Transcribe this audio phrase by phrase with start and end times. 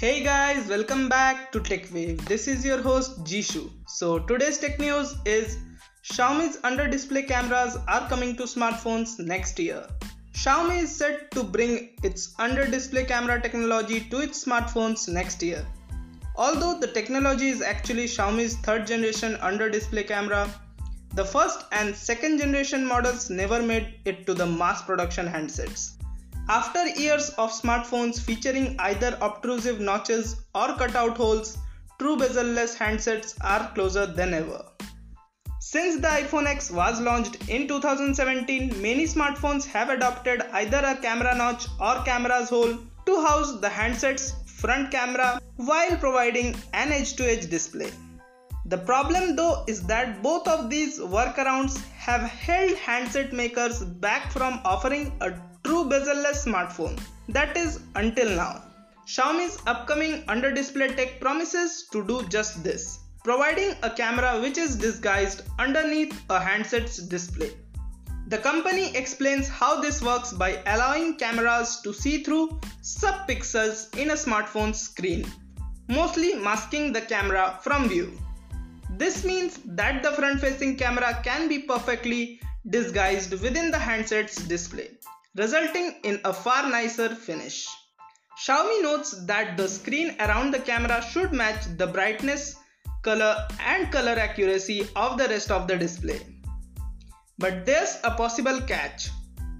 [0.00, 2.22] Hey guys, welcome back to TechWave.
[2.24, 3.70] This is your host Jishu.
[3.86, 5.58] So today's tech news is
[6.10, 9.86] Xiaomi's under display cameras are coming to smartphones next year.
[10.32, 15.66] Xiaomi is set to bring its under display camera technology to its smartphones next year.
[16.34, 20.48] Although the technology is actually Xiaomi's third generation under display camera,
[21.12, 25.99] the first and second generation models never made it to the mass production handsets.
[26.52, 31.56] After years of smartphones featuring either obtrusive notches or cutout holes,
[32.00, 34.64] true bezel-less handsets are closer than ever.
[35.60, 41.36] Since the iPhone X was launched in 2017, many smartphones have adopted either a camera
[41.36, 47.92] notch or camera's hole to house the handset's front camera while providing an edge-to-edge display.
[48.70, 54.60] The problem though is that both of these workarounds have held handset makers back from
[54.64, 55.32] offering a
[55.64, 56.96] true bezel-less smartphone.
[57.28, 58.62] That is until now.
[59.08, 64.76] Xiaomi's upcoming under display tech promises to do just this, providing a camera which is
[64.76, 67.50] disguised underneath a handset's display.
[68.28, 74.20] The company explains how this works by allowing cameras to see through sub-pixels in a
[74.26, 75.26] smartphone screen,
[75.88, 78.16] mostly masking the camera from view.
[79.02, 84.90] This means that the front facing camera can be perfectly disguised within the handset's display
[85.36, 87.68] resulting in a far nicer finish.
[88.44, 92.56] Xiaomi notes that the screen around the camera should match the brightness,
[93.02, 96.20] color and color accuracy of the rest of the display.
[97.38, 99.08] But there's a possible catch.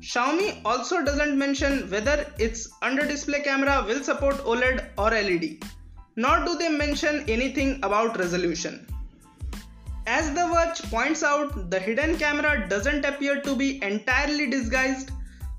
[0.00, 5.62] Xiaomi also doesn't mention whether its under display camera will support OLED or LED,
[6.16, 8.86] nor do they mention anything about resolution.
[10.10, 15.10] As the watch points out, the hidden camera doesn't appear to be entirely disguised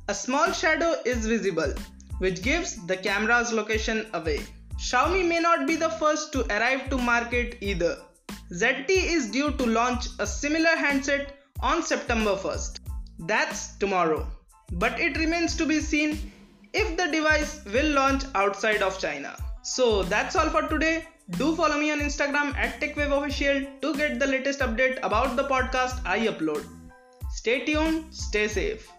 [0.08, 1.72] a small shadow is visible,
[2.18, 4.40] which gives the camera's location away.
[4.80, 7.98] Xiaomi may not be the first to arrive to market either.
[8.52, 12.80] ZTE is due to launch a similar handset on September 1st.
[13.20, 14.26] That's tomorrow.
[14.72, 16.32] But it remains to be seen
[16.74, 19.38] if the device will launch outside of China.
[19.62, 21.06] So that's all for today.
[21.38, 26.02] Do follow me on Instagram at TechWaveOfficial to get the latest update about the podcast
[26.04, 26.66] I upload.
[27.30, 28.92] Stay tuned, stay safe.